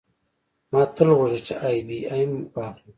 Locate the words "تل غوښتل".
0.95-1.41